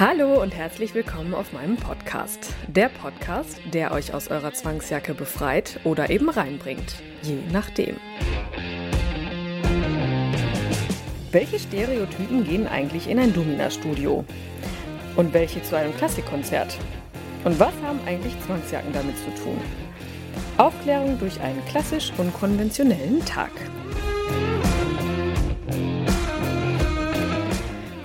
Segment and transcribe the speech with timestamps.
[0.00, 2.54] Hallo und herzlich willkommen auf meinem Podcast.
[2.68, 7.96] Der Podcast, der euch aus eurer Zwangsjacke befreit oder eben reinbringt, je nachdem.
[11.32, 14.24] Welche Stereotypen gehen eigentlich in ein Domina-Studio?
[15.16, 16.78] Und welche zu einem Klassikkonzert?
[17.44, 19.60] Und was haben eigentlich Zwangsjacken damit zu tun?
[20.56, 23.50] Aufklärung durch einen klassisch unkonventionellen Tag.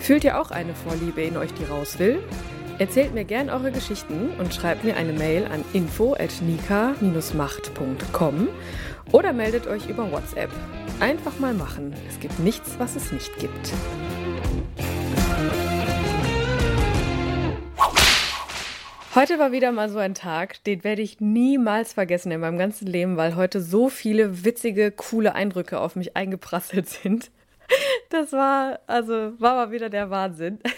[0.06, 2.22] Fühlt ihr auch eine Vorliebe in euch, die raus will?
[2.78, 8.48] Erzählt mir gern eure Geschichten und schreibt mir eine Mail an info@nika-macht.com
[9.12, 10.52] oder meldet euch über WhatsApp.
[11.00, 11.96] Einfach mal machen.
[12.08, 13.74] Es gibt nichts, was es nicht gibt.
[19.16, 22.86] Heute war wieder mal so ein Tag, den werde ich niemals vergessen in meinem ganzen
[22.86, 27.32] Leben, weil heute so viele witzige, coole Eindrücke auf mich eingeprasselt sind.
[28.10, 30.60] Das war, also war mal wieder der Wahnsinn.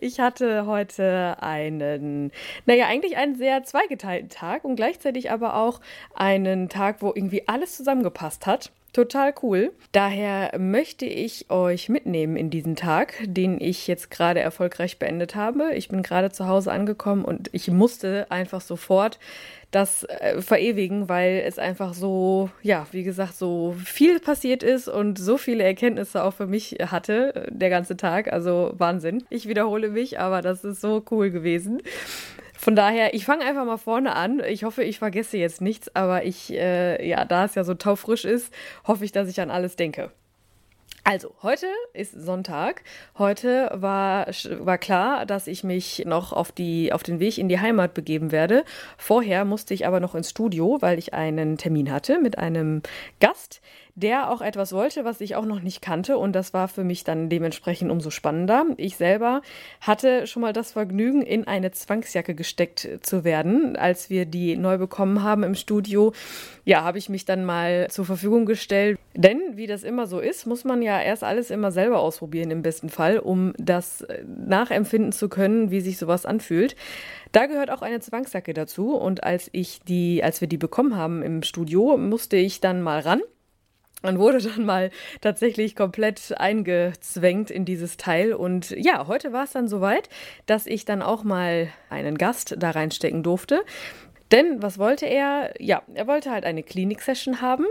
[0.00, 2.30] Ich hatte heute einen,
[2.66, 5.80] naja, eigentlich einen sehr zweigeteilten Tag und gleichzeitig aber auch
[6.14, 8.70] einen Tag, wo irgendwie alles zusammengepasst hat.
[8.92, 9.72] Total cool.
[9.92, 15.74] Daher möchte ich euch mitnehmen in diesen Tag, den ich jetzt gerade erfolgreich beendet habe.
[15.74, 19.18] Ich bin gerade zu Hause angekommen und ich musste einfach sofort
[19.70, 25.18] das äh, verewigen, weil es einfach so, ja, wie gesagt, so viel passiert ist und
[25.18, 28.32] so viele Erkenntnisse auch für mich hatte, äh, der ganze Tag.
[28.32, 29.24] Also Wahnsinn.
[29.28, 31.82] Ich wiederhole mich, aber das ist so cool gewesen.
[32.58, 34.42] Von daher, ich fange einfach mal vorne an.
[34.44, 38.24] Ich hoffe, ich vergesse jetzt nichts, aber ich, äh, ja, da es ja so taufrisch
[38.24, 38.52] ist,
[38.84, 40.10] hoffe ich, dass ich an alles denke.
[41.04, 42.82] Also, heute ist Sonntag.
[43.16, 44.26] Heute war,
[44.58, 48.32] war klar, dass ich mich noch auf, die, auf den Weg in die Heimat begeben
[48.32, 48.64] werde.
[48.96, 52.82] Vorher musste ich aber noch ins Studio, weil ich einen Termin hatte mit einem
[53.20, 53.60] Gast,
[54.00, 56.18] der auch etwas wollte, was ich auch noch nicht kannte.
[56.18, 58.66] Und das war für mich dann dementsprechend umso spannender.
[58.76, 59.42] Ich selber
[59.80, 63.76] hatte schon mal das Vergnügen, in eine Zwangsjacke gesteckt zu werden.
[63.76, 66.12] Als wir die neu bekommen haben im Studio,
[66.64, 68.98] ja, habe ich mich dann mal zur Verfügung gestellt.
[69.14, 72.62] Denn, wie das immer so ist, muss man ja erst alles immer selber ausprobieren, im
[72.62, 76.76] besten Fall, um das nachempfinden zu können, wie sich sowas anfühlt.
[77.32, 78.94] Da gehört auch eine Zwangsjacke dazu.
[78.94, 83.00] Und als ich die, als wir die bekommen haben im Studio, musste ich dann mal
[83.00, 83.20] ran
[84.02, 88.32] man wurde dann mal tatsächlich komplett eingezwängt in dieses Teil.
[88.32, 90.08] Und ja, heute war es dann soweit,
[90.46, 93.60] dass ich dann auch mal einen Gast da reinstecken durfte.
[94.30, 95.54] Denn was wollte er?
[95.58, 97.64] Ja, er wollte halt eine Klinik-Session haben.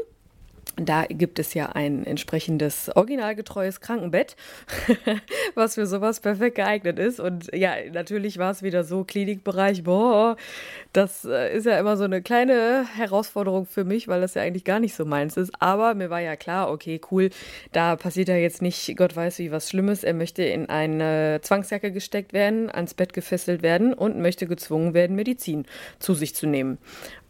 [0.75, 4.35] Da gibt es ja ein entsprechendes originalgetreues Krankenbett,
[5.55, 7.19] was für sowas perfekt geeignet ist.
[7.19, 10.35] Und ja, natürlich war es wieder so, Klinikbereich, boah,
[10.93, 14.65] das äh, ist ja immer so eine kleine Herausforderung für mich, weil das ja eigentlich
[14.65, 15.51] gar nicht so meins ist.
[15.59, 17.29] Aber mir war ja klar, okay, cool,
[17.71, 20.03] da passiert ja jetzt nicht, Gott weiß wie, was Schlimmes.
[20.03, 25.15] Er möchte in eine Zwangsjacke gesteckt werden, ans Bett gefesselt werden und möchte gezwungen werden,
[25.15, 25.65] Medizin
[25.99, 26.77] zu sich zu nehmen.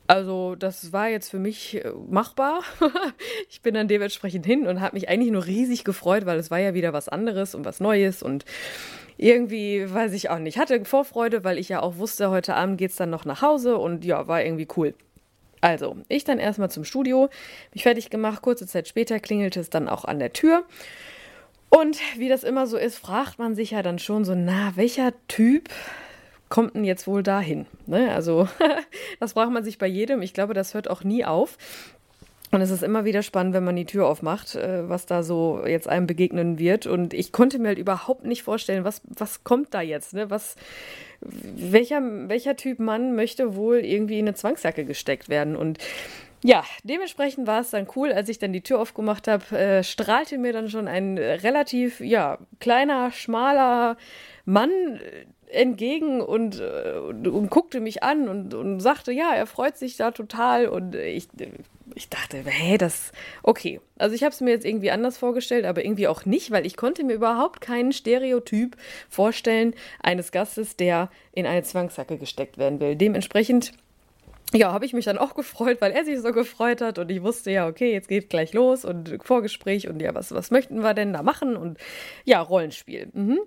[0.08, 2.64] Also das war jetzt für mich äh, machbar.
[3.50, 6.60] ich bin dann dementsprechend hin und habe mich eigentlich nur riesig gefreut, weil es war
[6.60, 8.46] ja wieder was anderes und was Neues und
[9.18, 10.58] irgendwie weiß ich auch nicht.
[10.58, 13.78] Hatte Vorfreude, weil ich ja auch wusste, heute Abend geht es dann noch nach Hause
[13.78, 14.94] und ja, war irgendwie cool.
[15.60, 17.30] Also, ich dann erstmal zum Studio,
[17.74, 20.64] mich fertig gemacht, kurze Zeit später klingelte es dann auch an der Tür.
[21.70, 25.14] Und wie das immer so ist, fragt man sich ja dann schon so, na, welcher
[25.28, 25.70] Typ
[26.50, 27.66] kommt denn jetzt wohl dahin?
[27.86, 28.12] Ne?
[28.12, 28.48] Also,
[29.20, 30.22] das braucht man sich bei jedem.
[30.22, 31.58] Ich glaube, das hört auch nie auf.
[32.52, 35.66] Und es ist immer wieder spannend, wenn man die Tür aufmacht, äh, was da so
[35.66, 36.88] jetzt einem begegnen wird.
[36.88, 40.14] Und ich konnte mir halt überhaupt nicht vorstellen, was, was kommt da jetzt?
[40.14, 40.30] Ne?
[40.30, 40.56] Was,
[41.20, 45.58] welcher, welcher Typ Mann möchte wohl irgendwie in eine Zwangsjacke gesteckt werden?
[45.58, 45.80] Und
[46.44, 50.38] ja, dementsprechend war es dann cool, als ich dann die Tür aufgemacht habe, äh, strahlte
[50.38, 53.98] mir dann schon ein relativ, ja, kleiner, schmaler
[54.46, 54.72] Mann
[55.50, 59.98] entgegen und, äh, und, und, guckte mich an und, und sagte, ja, er freut sich
[59.98, 60.68] da total.
[60.68, 61.28] Und ich,
[61.96, 63.12] ich dachte, hä, das,
[63.44, 63.80] okay.
[63.98, 66.76] Also ich habe es mir jetzt irgendwie anders vorgestellt, aber irgendwie auch nicht, weil ich
[66.76, 68.76] konnte mir überhaupt keinen Stereotyp
[69.10, 72.96] vorstellen eines Gastes, der in eine Zwangsjacke gesteckt werden will.
[72.96, 73.74] Dementsprechend
[74.54, 77.22] ja, habe ich mich dann auch gefreut, weil er sich so gefreut hat und ich
[77.22, 80.94] wusste ja, okay, jetzt geht gleich los und Vorgespräch und ja, was, was möchten wir
[80.94, 81.78] denn da machen und
[82.24, 83.10] ja, Rollenspiel.
[83.14, 83.40] Mhm.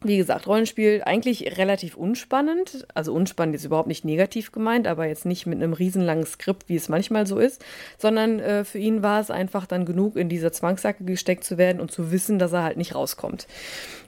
[0.00, 2.86] Wie gesagt, Rollenspiel eigentlich relativ unspannend.
[2.94, 6.76] Also unspannend ist überhaupt nicht negativ gemeint, aber jetzt nicht mit einem riesenlangen Skript, wie
[6.76, 7.64] es manchmal so ist,
[7.98, 11.80] sondern äh, für ihn war es einfach dann genug, in dieser Zwangsjacke gesteckt zu werden
[11.80, 13.48] und zu wissen, dass er halt nicht rauskommt.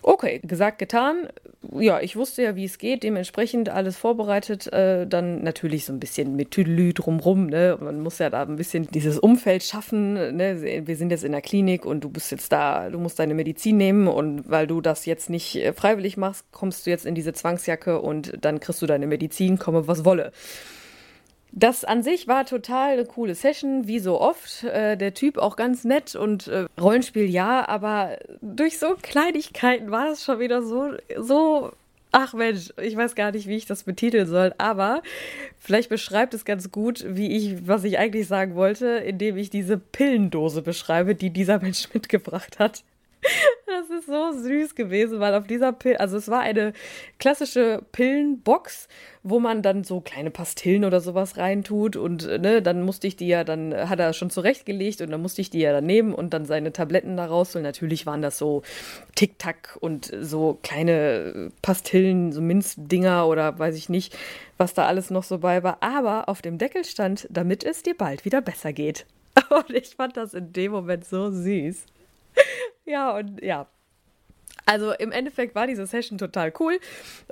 [0.02, 1.28] Okay, gesagt, getan.
[1.78, 4.72] Ja, ich wusste ja, wie es geht, dementsprechend alles vorbereitet.
[4.72, 7.46] Äh, dann natürlich so ein bisschen mit Tüdelü drumrum.
[7.46, 7.76] Ne?
[7.80, 10.14] Man muss ja da ein bisschen dieses Umfeld schaffen.
[10.36, 10.86] Ne?
[10.86, 13.76] Wir sind jetzt in der Klinik und du bist jetzt da, du musst deine Medizin
[13.76, 17.32] nehmen und weil du das jetzt nicht äh, freiwillig machst, kommst du jetzt in diese
[17.32, 20.32] Zwangsjacke und dann kriegst du deine Medizin, komme was wolle.
[21.52, 24.62] Das an sich war total eine coole Session, wie so oft.
[24.64, 30.06] Äh, der Typ auch ganz nett und äh, Rollenspiel ja, aber durch so Kleinigkeiten war
[30.06, 31.72] das schon wieder so, so.
[32.12, 35.00] Ach Mensch, ich weiß gar nicht, wie ich das betiteln soll, aber
[35.60, 39.78] vielleicht beschreibt es ganz gut, wie ich, was ich eigentlich sagen wollte, indem ich diese
[39.78, 42.82] Pillendose beschreibe, die dieser Mensch mitgebracht hat.
[43.66, 46.72] Das ist so süß gewesen, weil auf dieser Pille, also es war eine
[47.18, 48.88] klassische Pillenbox,
[49.22, 53.28] wo man dann so kleine Pastillen oder sowas reintut und ne, dann musste ich die
[53.28, 56.34] ja, dann hat er schon zurechtgelegt und dann musste ich die ja dann nehmen und
[56.34, 57.62] dann seine Tabletten da rausholen.
[57.62, 58.62] Natürlich waren das so
[59.14, 64.16] Tic-Tac und so kleine Pastillen, so Minzdinger oder weiß ich nicht,
[64.56, 65.82] was da alles noch so bei war.
[65.82, 69.06] Aber auf dem Deckel stand, damit es dir bald wieder besser geht.
[69.50, 71.86] Und ich fand das in dem Moment so süß.
[72.84, 73.68] Ja, und ja.
[74.66, 76.78] Also im Endeffekt war diese Session total cool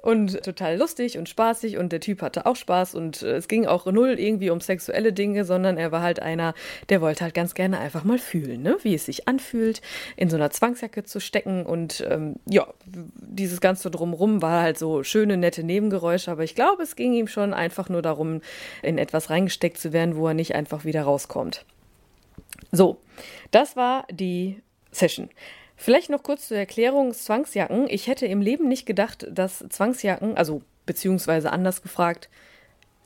[0.03, 3.67] und total lustig und spaßig und der Typ hatte auch Spaß und äh, es ging
[3.67, 6.55] auch null irgendwie um sexuelle Dinge, sondern er war halt einer,
[6.89, 8.77] der wollte halt ganz gerne einfach mal fühlen, ne?
[8.83, 9.83] wie es sich anfühlt,
[10.17, 15.03] in so einer Zwangsjacke zu stecken und ähm, ja, dieses Ganze drumrum war halt so
[15.05, 18.41] schöne, nette Nebengeräusche, aber ich glaube, es ging ihm schon einfach nur darum,
[18.83, 21.65] in etwas reingesteckt zu werden, wo er nicht einfach wieder rauskommt.
[22.73, 22.99] So,
[23.51, 24.61] das war die
[24.99, 25.31] Session.
[25.77, 27.87] Vielleicht noch kurz zur Erklärung Zwangsjacken.
[27.89, 32.29] Ich hätte im Leben nicht gedacht, dass Zwangsjacken, also beziehungsweise anders gefragt,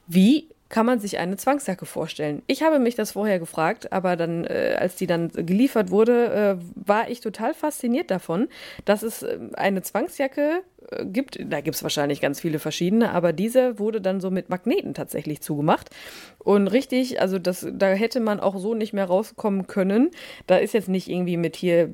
[0.06, 2.42] wie kann man sich eine Zwangsjacke vorstellen?
[2.46, 6.64] Ich habe mich das vorher gefragt, aber dann, äh, als die dann geliefert wurde, äh,
[6.74, 8.48] war ich total fasziniert davon,
[8.86, 10.62] dass es äh, eine Zwangsjacke
[11.05, 11.38] gibt.
[11.49, 15.40] Da gibt es wahrscheinlich ganz viele verschiedene, aber diese wurde dann so mit Magneten tatsächlich
[15.40, 15.90] zugemacht.
[16.38, 20.11] Und richtig, also das, da hätte man auch so nicht mehr rauskommen können.
[20.46, 21.90] Da ist jetzt nicht irgendwie mit hier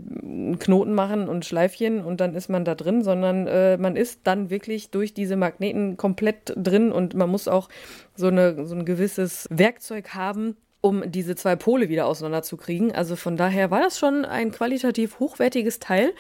[0.59, 4.51] Knoten machen und Schleifchen und dann ist man da drin, sondern äh, man ist dann
[4.51, 7.69] wirklich durch diese Magneten komplett drin und man muss auch
[8.15, 12.93] so, eine, so ein gewisses Werkzeug haben, um diese zwei Pole wieder auseinanderzukriegen.
[12.93, 16.13] Also von daher war das schon ein qualitativ hochwertiges Teil.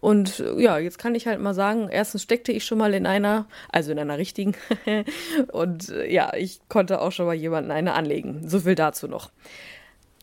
[0.00, 3.46] Und ja, jetzt kann ich halt mal sagen, erstens steckte ich schon mal in einer,
[3.70, 4.54] also in einer richtigen.
[5.52, 8.48] und ja, ich konnte auch schon mal jemanden eine anlegen.
[8.48, 9.30] So viel dazu noch.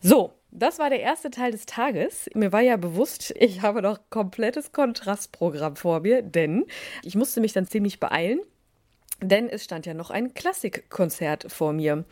[0.01, 2.29] So, das war der erste Teil des Tages.
[2.33, 6.65] Mir war ja bewusst, ich habe noch komplettes Kontrastprogramm vor mir, denn
[7.03, 8.39] ich musste mich dann ziemlich beeilen
[9.21, 12.05] denn es stand ja noch ein Klassikkonzert vor mir.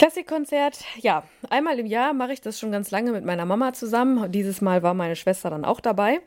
[0.00, 4.32] Klassikkonzert, ja, einmal im Jahr mache ich das schon ganz lange mit meiner Mama zusammen.
[4.32, 6.20] Dieses Mal war meine Schwester dann auch dabei.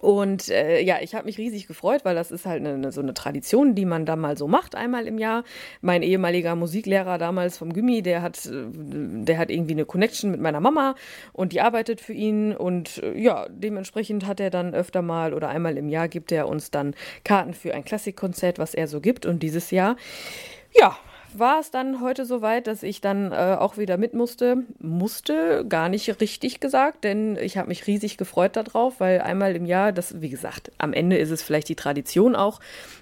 [0.00, 3.12] Und äh, ja, ich habe mich riesig gefreut, weil das ist halt eine, so eine
[3.12, 5.42] Tradition, die man da mal so macht, einmal im Jahr.
[5.80, 10.40] Mein ehemaliger Musiklehrer damals vom Gimmi, der hat, äh, der hat irgendwie eine Connection mit
[10.40, 10.94] meiner Mama
[11.32, 12.54] und die arbeitet für ihn.
[12.54, 16.46] Und äh, ja, dementsprechend hat er dann öfter mal oder einmal im Jahr gibt er
[16.46, 19.26] uns dann Karten für ein Klassikkonzert, was er so gibt.
[19.26, 19.96] Und dieses Jahr,
[20.72, 20.96] ja,
[21.38, 24.64] war es dann heute soweit, dass ich dann äh, auch wieder mit musste.
[24.78, 29.66] Musste, gar nicht richtig gesagt, denn ich habe mich riesig gefreut darauf, weil einmal im
[29.66, 32.60] Jahr, das, wie gesagt, am Ende ist es vielleicht die Tradition auch,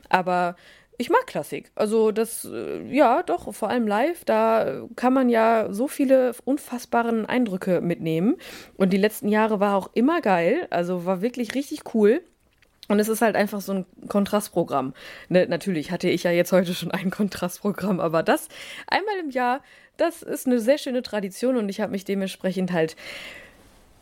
[0.09, 0.57] aber
[1.01, 1.71] ich mag Klassik.
[1.75, 7.25] Also das, äh, ja, doch, vor allem live, da kann man ja so viele unfassbaren
[7.25, 8.37] Eindrücke mitnehmen.
[8.77, 12.23] Und die letzten Jahre war auch immer geil, also war wirklich richtig cool.
[12.91, 14.95] Und es ist halt einfach so ein Kontrastprogramm.
[15.29, 18.49] Ne, natürlich hatte ich ja jetzt heute schon ein Kontrastprogramm, aber das
[18.89, 19.63] einmal im Jahr,
[19.97, 22.97] das ist eine sehr schöne Tradition und ich habe mich dementsprechend halt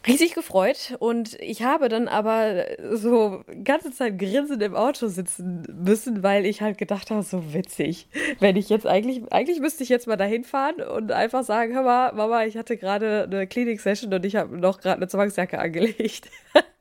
[0.07, 6.23] riesig gefreut und ich habe dann aber so ganze Zeit grinsend im Auto sitzen müssen,
[6.23, 8.09] weil ich halt gedacht habe, so witzig,
[8.41, 11.83] wenn ich jetzt eigentlich, eigentlich müsste ich jetzt mal dahin fahren und einfach sagen, hör
[11.83, 16.31] mal, Mama, ich hatte gerade eine Klinik-Session und ich habe noch gerade eine Zwangsjacke angelegt.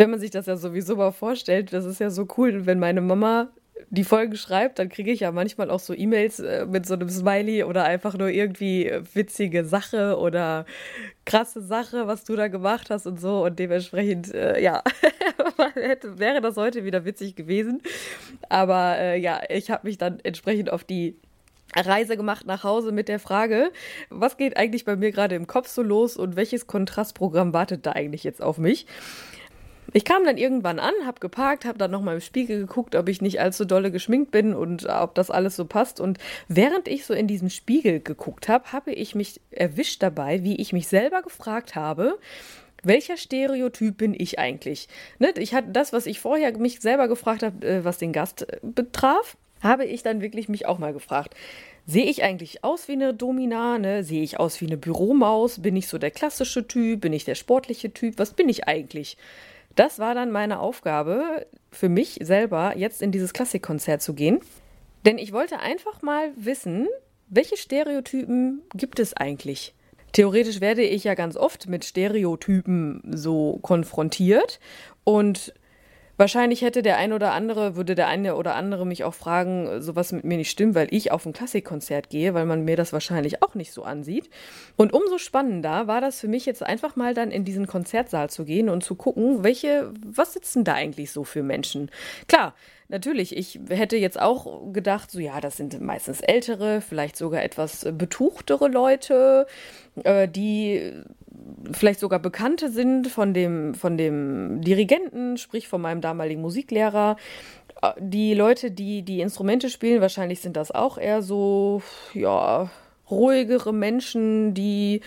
[0.00, 3.02] wenn man sich das ja sowieso mal vorstellt, das ist ja so cool, wenn meine
[3.02, 3.50] Mama
[3.90, 7.10] die Folgen schreibt, dann kriege ich ja manchmal auch so E-Mails äh, mit so einem
[7.10, 10.64] Smiley oder einfach nur irgendwie äh, witzige Sache oder
[11.26, 13.44] krasse Sache, was du da gemacht hast und so.
[13.44, 14.82] Und dementsprechend, äh, ja,
[15.74, 17.82] hätte, wäre das heute wieder witzig gewesen.
[18.48, 21.16] Aber äh, ja, ich habe mich dann entsprechend auf die
[21.76, 23.70] Reise gemacht nach Hause mit der Frage,
[24.08, 27.92] was geht eigentlich bei mir gerade im Kopf so los und welches Kontrastprogramm wartet da
[27.92, 28.86] eigentlich jetzt auf mich?
[29.92, 33.20] Ich kam dann irgendwann an, hab geparkt, hab dann nochmal im Spiegel geguckt, ob ich
[33.20, 36.00] nicht allzu dolle geschminkt bin und ob das alles so passt.
[36.00, 40.56] Und während ich so in diesen Spiegel geguckt habe, habe ich mich erwischt dabei, wie
[40.56, 42.18] ich mich selber gefragt habe,
[42.82, 44.88] welcher Stereotyp bin ich eigentlich?
[45.18, 45.32] Ne?
[45.36, 48.58] Ich hatte das, was ich vorher mich selber gefragt habe, äh, was den Gast äh,
[48.62, 51.34] betraf, habe ich dann wirklich mich auch mal gefragt.
[51.86, 53.78] Sehe ich eigentlich aus wie eine Domina?
[53.78, 54.04] Ne?
[54.04, 55.60] Sehe ich aus wie eine Büromaus?
[55.60, 57.02] Bin ich so der klassische Typ?
[57.02, 58.18] Bin ich der sportliche Typ?
[58.18, 59.16] Was bin ich eigentlich?
[59.74, 64.40] Das war dann meine Aufgabe für mich selber, jetzt in dieses Klassikkonzert zu gehen.
[65.06, 66.88] Denn ich wollte einfach mal wissen,
[67.28, 69.74] welche Stereotypen gibt es eigentlich?
[70.12, 74.58] Theoretisch werde ich ja ganz oft mit Stereotypen so konfrontiert
[75.04, 75.54] und
[76.20, 80.12] Wahrscheinlich hätte der ein oder andere, würde der eine oder andere mich auch fragen, sowas
[80.12, 83.42] mit mir nicht stimmt, weil ich auf ein Klassikkonzert gehe, weil man mir das wahrscheinlich
[83.42, 84.28] auch nicht so ansieht.
[84.76, 88.44] Und umso spannender war das für mich jetzt einfach mal dann in diesen Konzertsaal zu
[88.44, 91.90] gehen und zu gucken, welche, was sitzen da eigentlich so für Menschen?
[92.28, 92.54] Klar,
[92.88, 97.86] natürlich, ich hätte jetzt auch gedacht, so ja, das sind meistens ältere, vielleicht sogar etwas
[97.92, 99.46] betuchtere Leute,
[100.04, 100.92] äh, die
[101.72, 107.16] vielleicht sogar Bekannte sind von dem, von dem Dirigenten, sprich von meinem damaligen Musiklehrer.
[107.82, 111.82] Äh, die Leute, die die Instrumente spielen, wahrscheinlich sind das auch eher so,
[112.14, 112.70] ja,
[113.10, 115.00] ruhigere Menschen, die,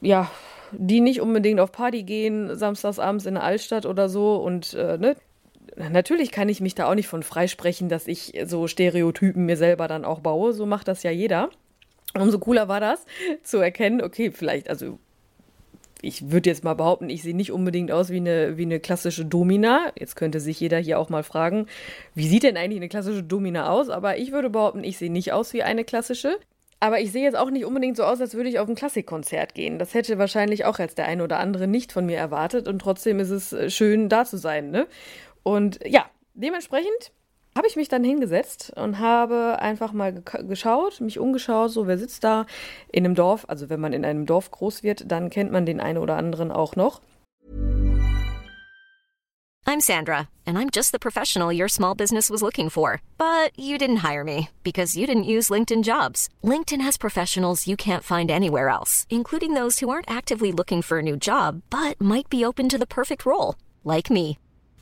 [0.00, 0.30] ja,
[0.72, 5.16] die nicht unbedingt auf Party gehen, samstagsabends in der Altstadt oder so und, äh, ne,
[5.76, 9.88] Natürlich kann ich mich da auch nicht von freisprechen, dass ich so Stereotypen mir selber
[9.88, 10.52] dann auch baue.
[10.52, 11.50] So macht das ja jeder.
[12.18, 13.04] Umso cooler war das,
[13.42, 14.98] zu erkennen, okay, vielleicht, also
[16.04, 19.24] ich würde jetzt mal behaupten, ich sehe nicht unbedingt aus wie eine, wie eine klassische
[19.24, 19.92] Domina.
[19.98, 21.66] Jetzt könnte sich jeder hier auch mal fragen,
[22.14, 23.88] wie sieht denn eigentlich eine klassische Domina aus?
[23.88, 26.36] Aber ich würde behaupten, ich sehe nicht aus wie eine klassische.
[26.80, 29.54] Aber ich sehe jetzt auch nicht unbedingt so aus, als würde ich auf ein Klassikkonzert
[29.54, 29.78] gehen.
[29.78, 32.68] Das hätte wahrscheinlich auch jetzt der eine oder andere nicht von mir erwartet.
[32.68, 34.70] Und trotzdem ist es äh, schön, da zu sein.
[34.70, 34.86] Ne?
[35.42, 36.04] Und ja,
[36.34, 37.12] dementsprechend
[37.56, 42.24] habe ich mich dann hingesetzt und habe einfach mal geschaut, mich umgeschaut, so wer sitzt
[42.24, 42.46] da
[42.90, 43.44] in einem Dorf.
[43.48, 46.50] Also wenn man in einem Dorf groß wird, dann kennt man den einen oder anderen
[46.50, 47.00] auch noch.
[49.66, 53.00] I'm Sandra and I'm just the professional your small business was looking for.
[53.16, 56.28] But you didn't hire me because you didn't use LinkedIn Jobs.
[56.42, 60.98] LinkedIn has professionals you can't find anywhere else, including those who aren't actively looking for
[60.98, 64.38] a new job but might be open to the perfect role, like me.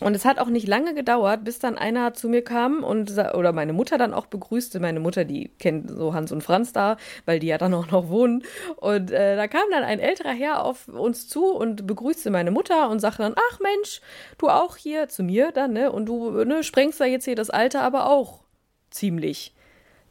[0.00, 3.52] Und es hat auch nicht lange gedauert, bis dann einer zu mir kam und oder
[3.52, 4.78] meine Mutter dann auch begrüßte.
[4.78, 8.08] Meine Mutter, die kennt so Hans und Franz da, weil die ja dann auch noch
[8.08, 8.44] wohnen.
[8.76, 12.88] Und äh, da kam dann ein älterer Herr auf uns zu und begrüßte meine Mutter
[12.90, 14.00] und sagte dann: Ach Mensch,
[14.38, 15.90] du auch hier zu mir dann, ne?
[15.90, 18.44] Und du ne, sprengst da jetzt hier das Alter aber auch
[18.90, 19.54] ziemlich.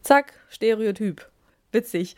[0.01, 1.29] Zack, Stereotyp.
[1.71, 2.15] Witzig.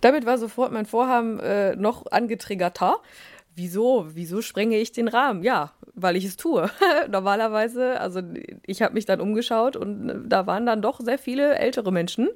[0.00, 3.00] Damit war sofort mein Vorhaben äh, noch angetriggerter
[3.54, 5.42] wieso, wieso sprenge ich den Rahmen?
[5.42, 6.70] Ja, weil ich es tue.
[7.10, 8.20] Normalerweise, also
[8.66, 12.28] ich habe mich dann umgeschaut und äh, da waren dann doch sehr viele ältere Menschen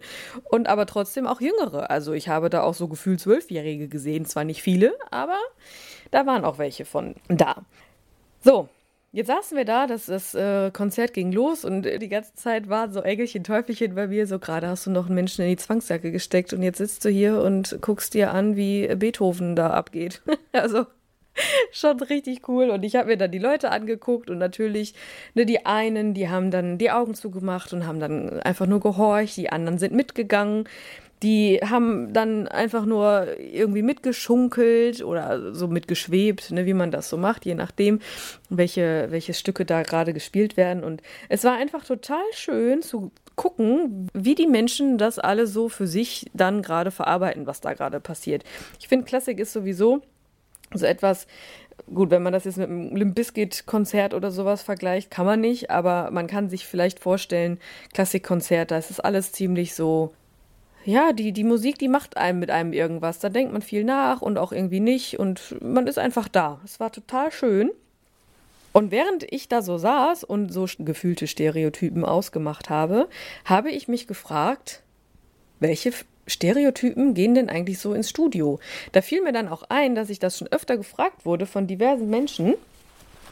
[0.44, 1.90] und aber trotzdem auch jüngere.
[1.90, 5.38] Also ich habe da auch so gefühlt Zwölfjährige gesehen, zwar nicht viele, aber
[6.10, 7.64] da waren auch welche von da.
[8.40, 8.68] So,
[9.14, 12.90] Jetzt saßen wir da, das, das äh, Konzert ging los und die ganze Zeit war
[12.90, 14.26] so Engelchen, Teufelchen bei mir.
[14.26, 17.10] So gerade hast du noch einen Menschen in die Zwangsjacke gesteckt und jetzt sitzt du
[17.10, 20.20] hier und guckst dir an, wie Beethoven da abgeht.
[20.52, 20.86] also
[21.72, 22.70] schon richtig cool.
[22.70, 24.94] Und ich habe mir dann die Leute angeguckt und natürlich,
[25.34, 29.36] ne, die einen, die haben dann die Augen zugemacht und haben dann einfach nur gehorcht,
[29.36, 30.68] die anderen sind mitgegangen.
[31.22, 37.16] Die haben dann einfach nur irgendwie mitgeschunkelt oder so mitgeschwebt, ne, wie man das so
[37.16, 38.00] macht, je nachdem,
[38.50, 40.84] welche, welche Stücke da gerade gespielt werden.
[40.84, 45.86] Und es war einfach total schön zu gucken, wie die Menschen das alle so für
[45.86, 48.44] sich dann gerade verarbeiten, was da gerade passiert.
[48.78, 50.02] Ich finde, Klassik ist sowieso
[50.74, 51.26] so etwas,
[51.92, 55.70] gut, wenn man das jetzt mit einem Limp Bizkit-Konzert oder sowas vergleicht, kann man nicht,
[55.70, 57.58] aber man kann sich vielleicht vorstellen,
[57.92, 60.12] Klassikkonzert, da ist es alles ziemlich so,
[60.84, 63.18] ja, die, die Musik, die macht einem mit einem irgendwas.
[63.18, 66.60] Da denkt man viel nach und auch irgendwie nicht und man ist einfach da.
[66.64, 67.70] Es war total schön.
[68.72, 73.08] Und während ich da so saß und so gefühlte Stereotypen ausgemacht habe,
[73.44, 74.82] habe ich mich gefragt,
[75.60, 75.92] welche
[76.26, 78.60] Stereotypen gehen denn eigentlich so ins Studio?
[78.92, 82.08] Da fiel mir dann auch ein, dass ich das schon öfter gefragt wurde von diversen
[82.08, 82.54] Menschen,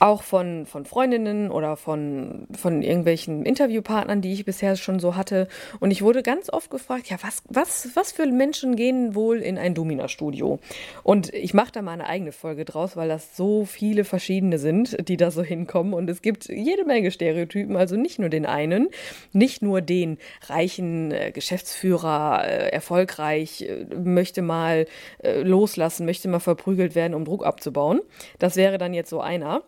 [0.03, 5.47] auch von, von Freundinnen oder von, von irgendwelchen Interviewpartnern, die ich bisher schon so hatte.
[5.79, 9.59] Und ich wurde ganz oft gefragt, ja, was, was, was für Menschen gehen wohl in
[9.59, 10.59] ein Domina-Studio?
[11.05, 15.09] Und ich mache da mal eine eigene Folge draus, weil das so viele verschiedene sind,
[15.09, 15.95] die da so hinkommen.
[15.95, 18.89] Und es gibt jede Menge Stereotypen, also nicht nur den einen,
[19.33, 20.19] nicht nur den
[20.49, 24.87] reichen äh, Geschäftsführer, äh, erfolgreich, äh, möchte mal
[25.23, 28.01] äh, loslassen, möchte mal verprügelt werden, um Druck abzubauen.
[28.41, 29.63] Das wäre dann jetzt so einer.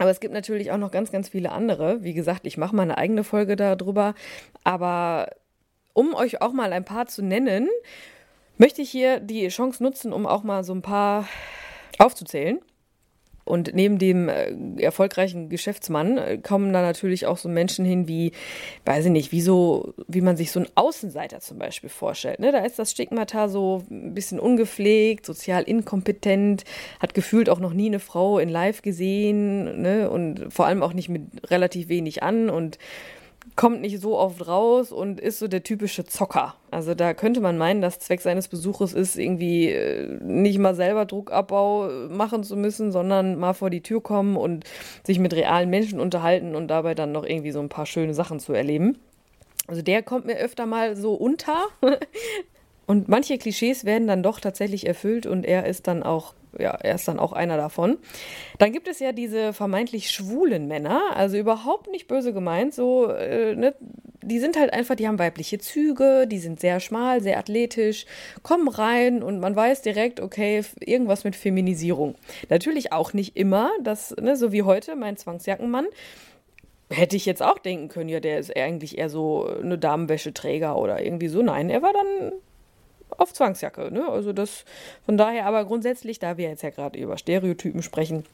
[0.00, 2.02] Aber es gibt natürlich auch noch ganz, ganz viele andere.
[2.02, 4.14] Wie gesagt, ich mache mal eine eigene Folge darüber.
[4.64, 5.28] Aber
[5.92, 7.68] um euch auch mal ein paar zu nennen,
[8.56, 11.28] möchte ich hier die Chance nutzen, um auch mal so ein paar
[11.98, 12.60] aufzuzählen.
[13.44, 18.32] Und neben dem äh, erfolgreichen Geschäftsmann äh, kommen da natürlich auch so Menschen hin wie,
[18.84, 22.38] weiß ich nicht, wie so, wie man sich so einen Außenseiter zum Beispiel vorstellt.
[22.38, 22.52] Ne?
[22.52, 26.64] Da ist das Stigmata so ein bisschen ungepflegt, sozial inkompetent,
[27.00, 30.10] hat gefühlt auch noch nie eine Frau in Live gesehen ne?
[30.10, 32.78] und vor allem auch nicht mit relativ wenig an und
[33.56, 36.54] kommt nicht so oft raus und ist so der typische Zocker.
[36.70, 41.04] Also da könnte man meinen, dass Zweck seines Besuches ist, irgendwie äh, nicht mal selber
[41.06, 44.64] Druckabbau äh, machen zu müssen, sondern mal vor die Tür kommen und
[45.04, 48.40] sich mit realen Menschen unterhalten und dabei dann noch irgendwie so ein paar schöne Sachen
[48.40, 48.98] zu erleben.
[49.66, 51.66] Also der kommt mir öfter mal so unter.
[52.86, 56.94] Und manche Klischees werden dann doch tatsächlich erfüllt und er ist dann auch ja, er
[56.94, 57.98] ist dann auch einer davon.
[58.58, 63.54] Dann gibt es ja diese vermeintlich schwulen Männer, also überhaupt nicht böse gemeint, so, äh,
[63.54, 63.74] ne,
[64.22, 68.06] die sind halt einfach, die haben weibliche Züge, die sind sehr schmal, sehr athletisch,
[68.42, 72.16] kommen rein und man weiß direkt, okay, irgendwas mit Feminisierung.
[72.48, 75.86] Natürlich auch nicht immer, das, ne, so wie heute, mein Zwangsjackenmann,
[76.90, 81.02] hätte ich jetzt auch denken können, ja, der ist eigentlich eher so eine Damenwäscheträger oder
[81.02, 81.40] irgendwie so.
[81.40, 82.32] Nein, er war dann
[83.20, 83.92] auf Zwangsjacke.
[83.92, 84.08] Ne?
[84.08, 84.64] Also das
[85.04, 88.24] von daher, aber grundsätzlich, da wir jetzt ja gerade über Stereotypen sprechen,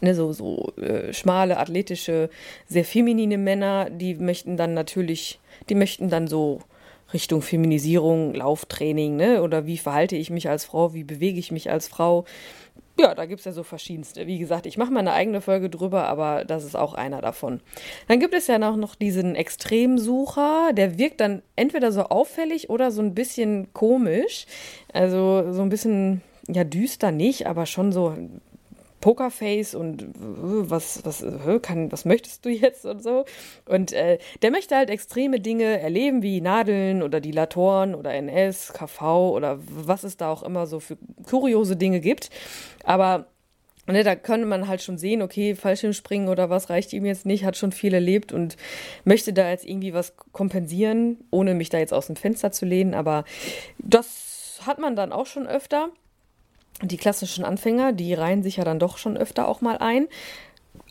[0.00, 2.30] ne, so, so äh, schmale, athletische,
[2.66, 6.60] sehr feminine Männer, die möchten dann natürlich, die möchten dann so
[7.12, 9.42] Richtung Feminisierung, Lauftraining, ne?
[9.42, 12.24] Oder wie verhalte ich mich als Frau, wie bewege ich mich als Frau?
[13.00, 14.26] Ja, da gibt es ja so verschiedenste.
[14.26, 17.60] Wie gesagt, ich mache mal eine eigene Folge drüber, aber das ist auch einer davon.
[18.08, 22.90] Dann gibt es ja noch, noch diesen Extremsucher, der wirkt dann entweder so auffällig oder
[22.90, 24.44] so ein bisschen komisch.
[24.92, 28.14] Also so ein bisschen, ja, düster nicht, aber schon so
[29.00, 31.24] Pokerface und was, was,
[31.62, 33.24] kann, was möchtest du jetzt und so.
[33.66, 39.30] Und äh, der möchte halt extreme Dinge erleben, wie Nadeln oder Dilatoren oder NS, KV
[39.30, 42.30] oder was es da auch immer so für kuriose Dinge gibt.
[42.84, 43.26] Aber
[43.86, 47.44] Ne, da könnte man halt schon sehen, okay, Fallschirmspringen oder was reicht ihm jetzt nicht,
[47.44, 48.56] hat schon viel erlebt und
[49.04, 52.94] möchte da jetzt irgendwie was kompensieren, ohne mich da jetzt aus dem Fenster zu lehnen.
[52.94, 53.24] Aber
[53.78, 55.88] das hat man dann auch schon öfter
[56.82, 60.08] die klassischen Anfänger, die reihen sich ja dann doch schon öfter auch mal ein.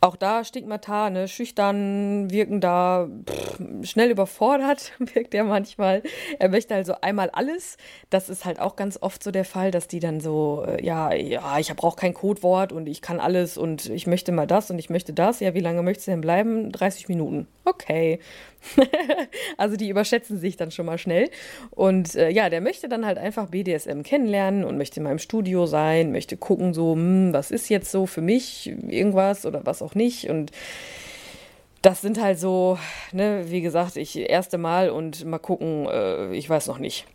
[0.02, 6.04] Auch da Stigmata, ne, schüchtern, wirken da pff, schnell überfordert, wirkt er manchmal.
[6.40, 7.76] Er möchte also einmal alles.
[8.10, 11.14] Das ist halt auch ganz oft so der Fall, dass die dann so, äh, ja,
[11.14, 14.80] ja, ich brauche kein Codewort und ich kann alles und ich möchte mal das und
[14.80, 15.42] ich möchte das.
[15.42, 16.72] Ja, wie lange möchtest du denn bleiben?
[16.72, 17.48] 30 Minuten.
[17.66, 18.20] Okay.
[19.58, 21.30] also die überschätzen sich dann schon mal schnell.
[21.72, 25.66] Und äh, ja, der möchte dann halt einfach BDSM kennenlernen und möchte in meinem Studio
[25.66, 29.89] sein, möchte gucken, so, hm, was ist jetzt so für mich irgendwas oder was auch
[29.96, 30.30] nicht.
[30.30, 30.52] Und
[31.82, 32.78] das sind halt so,
[33.12, 37.06] ne, wie gesagt, ich erste Mal und mal gucken, äh, ich weiß noch nicht.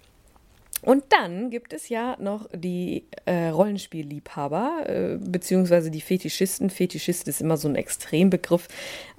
[0.82, 6.68] Und dann gibt es ja noch die äh, Rollenspielliebhaber, äh, beziehungsweise die Fetischisten.
[6.68, 8.68] Fetischist ist immer so ein Extrembegriff,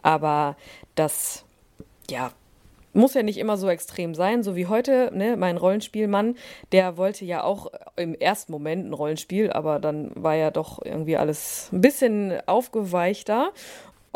[0.04, 0.58] aber
[0.94, 1.44] das,
[2.08, 2.32] ja,
[2.96, 6.36] muss ja nicht immer so extrem sein, so wie heute, ne, mein Rollenspielmann,
[6.72, 11.18] der wollte ja auch im ersten Moment ein Rollenspiel, aber dann war ja doch irgendwie
[11.18, 13.52] alles ein bisschen aufgeweichter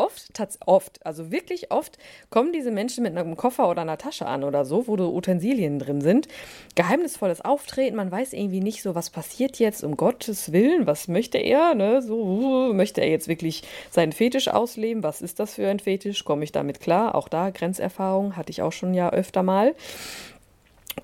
[0.00, 0.32] oft,
[0.66, 1.98] oft, also wirklich oft,
[2.30, 6.00] kommen diese Menschen mit einem Koffer oder einer Tasche an oder so, wo Utensilien drin
[6.00, 6.28] sind.
[6.74, 11.38] Geheimnisvolles Auftreten, man weiß irgendwie nicht so, was passiert jetzt, um Gottes Willen, was möchte
[11.38, 12.02] er, ne?
[12.02, 15.02] So, möchte er jetzt wirklich seinen Fetisch ausleben?
[15.02, 16.24] Was ist das für ein Fetisch?
[16.24, 17.14] Komme ich damit klar?
[17.14, 19.74] Auch da Grenzerfahrung hatte ich auch schon ja öfter mal.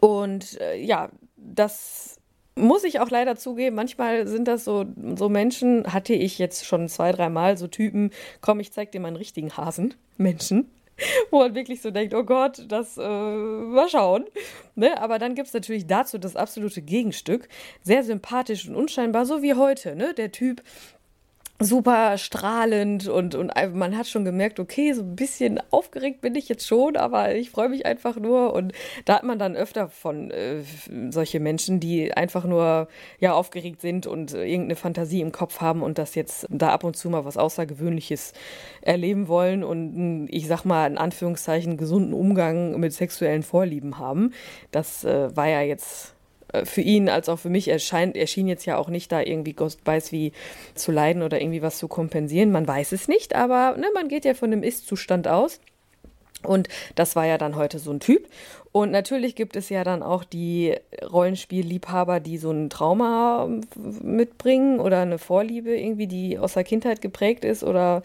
[0.01, 2.19] Und äh, ja, das
[2.57, 6.89] muss ich auch leider zugeben, manchmal sind das so, so Menschen, hatte ich jetzt schon
[6.89, 10.71] zwei, dreimal so Typen, komm, ich zeig dir meinen richtigen Hasen, Menschen,
[11.31, 14.25] wo man wirklich so denkt, oh Gott, das, äh, mal schauen.
[14.75, 15.01] Ne?
[15.01, 17.49] Aber dann gibt es natürlich dazu das absolute Gegenstück,
[17.83, 20.15] sehr sympathisch und unscheinbar, so wie heute, ne?
[20.15, 20.63] Der Typ,
[21.59, 26.49] super strahlend und, und man hat schon gemerkt, okay, so ein bisschen aufgeregt bin ich
[26.49, 28.53] jetzt schon, aber ich freue mich einfach nur.
[28.53, 28.73] Und
[29.05, 30.63] da hat man dann öfter von äh,
[31.11, 32.89] solche Menschen, die einfach nur
[33.21, 36.97] ja aufgeregt sind und irgendeine Fantasie im Kopf haben und das jetzt da ab und
[36.97, 38.33] zu mal was Außergewöhnliches
[38.83, 44.33] erleben wollen und ich sag mal in Anführungszeichen gesunden Umgang mit sexuellen Vorlieben haben.
[44.71, 46.16] Das äh, war ja jetzt äh,
[46.65, 49.81] für ihn als auch für mich erscheint, erschien jetzt ja auch nicht da irgendwie Ghost
[49.85, 50.33] Weiß wie
[50.75, 52.51] zu leiden oder irgendwie was zu kompensieren.
[52.51, 55.61] Man weiß es nicht, aber ne, man geht ja von dem Ist-Zustand aus.
[56.43, 58.29] Und das war ja dann heute so ein Typ.
[58.73, 63.49] Und natürlich gibt es ja dann auch die Rollenspielliebhaber, die so ein Trauma
[64.03, 68.03] mitbringen oder eine Vorliebe irgendwie, die aus der Kindheit geprägt ist oder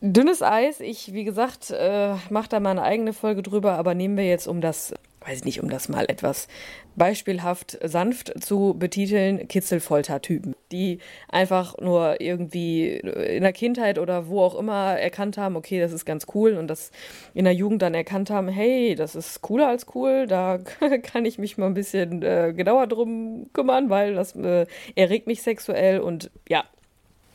[0.00, 0.80] dünnes Eis.
[0.80, 4.46] Ich, wie gesagt, äh, mache da mal eine eigene Folge drüber, aber nehmen wir jetzt
[4.46, 4.94] um das
[5.28, 6.48] weiß ich nicht, um das mal etwas
[6.96, 14.54] beispielhaft sanft zu betiteln, Kitzelfolter-Typen, die einfach nur irgendwie in der Kindheit oder wo auch
[14.54, 16.90] immer erkannt haben, okay, das ist ganz cool und das
[17.34, 20.58] in der Jugend dann erkannt haben, hey, das ist cooler als cool, da
[21.02, 25.42] kann ich mich mal ein bisschen äh, genauer drum kümmern, weil das äh, erregt mich
[25.42, 26.64] sexuell und ja,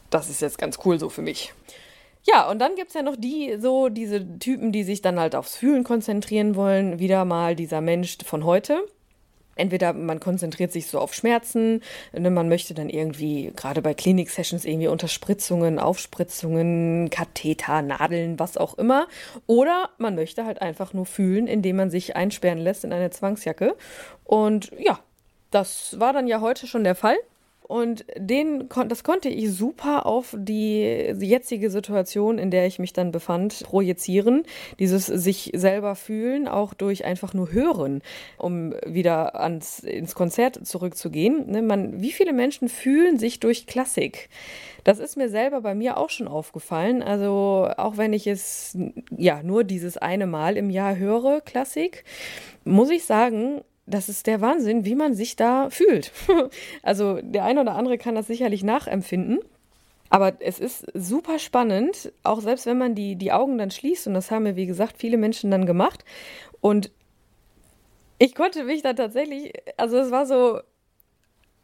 [0.10, 1.53] das ist jetzt ganz cool so für mich.
[2.25, 5.36] Ja, und dann gibt es ja noch die, so diese Typen, die sich dann halt
[5.36, 6.99] aufs Fühlen konzentrieren wollen.
[6.99, 8.79] Wieder mal dieser Mensch von heute.
[9.55, 11.81] Entweder man konzentriert sich so auf Schmerzen,
[12.12, 18.75] ne, man möchte dann irgendwie, gerade bei Klinik-Sessions, irgendwie Unterspritzungen, Aufspritzungen, Katheter, Nadeln, was auch
[18.79, 19.07] immer.
[19.45, 23.75] Oder man möchte halt einfach nur fühlen, indem man sich einsperren lässt in eine Zwangsjacke.
[24.23, 24.99] Und ja,
[25.51, 27.17] das war dann ja heute schon der Fall.
[27.67, 30.82] Und den, das konnte ich super auf die
[31.19, 34.43] jetzige Situation, in der ich mich dann befand, projizieren.
[34.80, 38.02] Dieses sich selber fühlen, auch durch einfach nur hören,
[38.38, 41.49] um wieder ans, ins Konzert zurückzugehen.
[41.49, 44.30] Ne, man, wie viele Menschen fühlen sich durch Klassik?
[44.84, 47.02] Das ist mir selber bei mir auch schon aufgefallen.
[47.02, 48.78] Also auch wenn ich es
[49.15, 52.04] ja nur dieses eine Mal im Jahr höre, Klassik,
[52.65, 56.12] muss ich sagen, das ist der Wahnsinn, wie man sich da fühlt.
[56.84, 59.39] also der eine oder andere kann das sicherlich nachempfinden.
[60.10, 64.08] Aber es ist super spannend, auch selbst wenn man die, die Augen dann schließt.
[64.08, 66.06] Und das haben ja, wie gesagt, viele Menschen dann gemacht.
[66.62, 66.91] Und
[68.19, 70.60] ich konnte mich da tatsächlich, also es war so,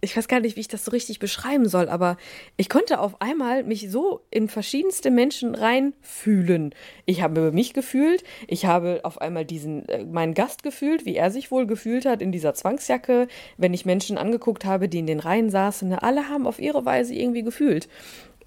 [0.02, 2.18] ich weiß gar nicht, wie ich das so richtig beschreiben soll, aber
[2.56, 6.74] ich konnte auf einmal mich so in verschiedenste Menschen reinfühlen.
[7.06, 11.32] Ich habe mich gefühlt, ich habe auf einmal diesen äh, meinen Gast gefühlt, wie er
[11.32, 15.20] sich wohl gefühlt hat in dieser Zwangsjacke, wenn ich Menschen angeguckt habe, die in den
[15.20, 17.90] Reihen saßen, ne, alle haben auf ihre Weise irgendwie gefühlt.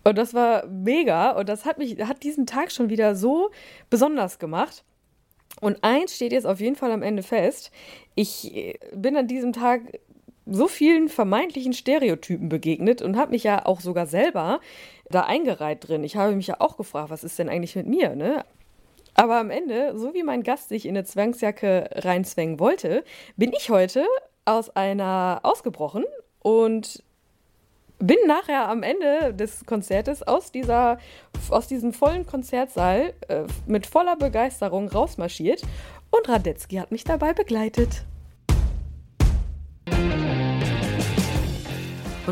[0.05, 3.51] Und das war mega und das hat mich hat diesen Tag schon wieder so
[3.91, 4.85] besonders gemacht.
[5.61, 7.71] Und eins steht jetzt auf jeden Fall am Ende fest.
[8.15, 9.83] Ich äh, bin an diesem Tag
[10.47, 14.61] so vielen vermeintlichen Stereotypen begegnet und habe mich ja auch sogar selber
[15.09, 16.05] da eingereiht drin.
[16.05, 18.45] Ich habe mich ja auch gefragt, was ist denn eigentlich mit mir, ne?
[19.15, 23.05] Aber am Ende, so wie mein Gast sich in eine Zwangsjacke reinzwängen wollte,
[23.37, 24.07] bin ich heute
[24.45, 26.05] aus einer ausgebrochen
[26.41, 27.03] und
[27.99, 30.99] bin nachher am Ende des Konzertes aus, dieser,
[31.51, 35.63] aus diesem vollen Konzertsaal äh, mit voller Begeisterung rausmarschiert
[36.11, 38.05] und Radetzky hat mich dabei begleitet.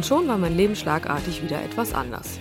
[0.01, 2.39] Und schon war mein Leben schlagartig wieder etwas anders.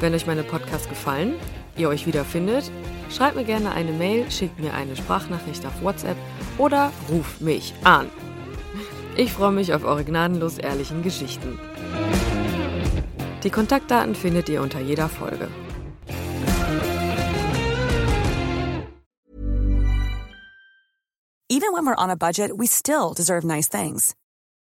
[0.00, 1.36] Wenn euch meine Podcasts gefallen,
[1.76, 2.72] ihr euch wiederfindet,
[3.08, 6.16] schreibt mir gerne eine Mail, schickt mir eine Sprachnachricht auf WhatsApp
[6.58, 8.10] oder ruft mich an.
[9.16, 11.60] Ich freue mich auf eure gnadenlos ehrlichen Geschichten.
[13.44, 15.46] Die Kontaktdaten findet ihr unter jeder Folge.
[21.48, 24.16] Even when we're on a budget, we still deserve nice things.